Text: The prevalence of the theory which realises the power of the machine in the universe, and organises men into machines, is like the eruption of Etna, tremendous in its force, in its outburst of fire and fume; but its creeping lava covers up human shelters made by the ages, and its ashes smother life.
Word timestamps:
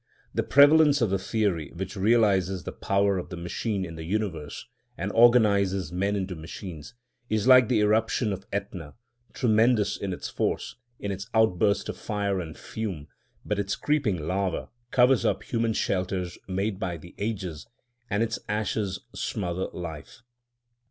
The 0.33 0.41
prevalence 0.41 0.99
of 0.99 1.11
the 1.11 1.19
theory 1.19 1.71
which 1.75 1.95
realises 1.95 2.63
the 2.63 2.71
power 2.71 3.19
of 3.19 3.29
the 3.29 3.37
machine 3.37 3.85
in 3.85 3.93
the 3.93 4.03
universe, 4.03 4.65
and 4.97 5.11
organises 5.11 5.91
men 5.91 6.15
into 6.15 6.33
machines, 6.35 6.95
is 7.29 7.47
like 7.47 7.69
the 7.69 7.81
eruption 7.81 8.33
of 8.33 8.47
Etna, 8.51 8.95
tremendous 9.31 9.97
in 9.97 10.11
its 10.11 10.27
force, 10.27 10.75
in 10.97 11.11
its 11.11 11.27
outburst 11.35 11.87
of 11.87 11.97
fire 11.97 12.39
and 12.41 12.57
fume; 12.57 13.09
but 13.45 13.59
its 13.59 13.75
creeping 13.75 14.27
lava 14.27 14.69
covers 14.89 15.23
up 15.23 15.43
human 15.43 15.73
shelters 15.73 16.35
made 16.47 16.79
by 16.79 16.97
the 16.97 17.13
ages, 17.19 17.67
and 18.09 18.23
its 18.23 18.39
ashes 18.49 19.01
smother 19.13 19.67
life. 19.71 20.23